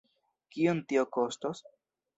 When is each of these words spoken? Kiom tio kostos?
Kiom 0.55 0.81
tio 0.93 1.05
kostos? 1.19 1.67